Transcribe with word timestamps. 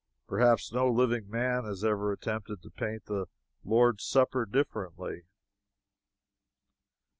Perhaps 0.27 0.73
no 0.73 0.91
living 0.91 1.29
man 1.29 1.63
has 1.65 1.83
ever 1.83 2.05
known 2.05 2.13
an 2.13 2.13
attempt 2.41 2.47
to 2.63 2.69
paint 2.71 3.05
the 3.05 3.27
Lord's 3.63 4.03
Supper 4.03 4.47
differently. 4.47 5.25